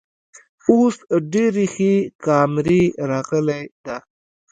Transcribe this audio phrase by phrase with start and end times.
[0.69, 0.95] اوس
[1.31, 1.93] ډیرې ښې
[2.25, 3.97] کامرۍ راغلی ده